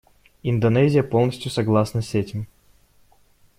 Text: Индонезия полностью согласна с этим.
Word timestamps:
Индонезия 0.41 1.03
полностью 1.03 1.51
согласна 1.51 2.01
с 2.01 2.15
этим. 2.15 2.47